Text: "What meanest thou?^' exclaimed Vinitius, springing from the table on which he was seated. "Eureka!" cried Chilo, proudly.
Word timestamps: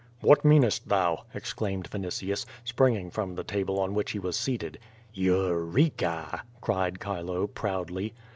"What 0.21 0.43
meanest 0.43 0.89
thou?^' 0.89 1.25
exclaimed 1.31 1.87
Vinitius, 1.91 2.47
springing 2.63 3.11
from 3.11 3.35
the 3.35 3.43
table 3.43 3.79
on 3.79 3.93
which 3.93 4.13
he 4.13 4.17
was 4.17 4.35
seated. 4.35 4.79
"Eureka!" 5.13 6.41
cried 6.59 6.97
Chilo, 6.99 7.45
proudly. 7.45 8.15